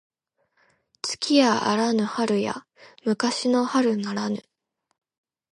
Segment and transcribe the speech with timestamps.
[1.03, 2.65] 月やあらぬ春や
[3.05, 4.41] 昔の春ならぬ